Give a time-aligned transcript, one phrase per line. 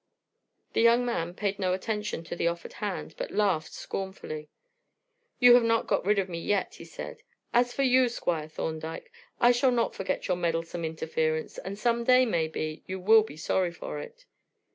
[0.73, 4.49] The young man paid no attention to the offered hand, but laughed scornfully.
[5.37, 7.21] "You have not got rid of me yet," he said.
[7.53, 12.25] "As for you, Squire Thorndyke, I shall not forget your meddlesome interference, and some day,
[12.25, 14.25] maybe, you will be sorry for it."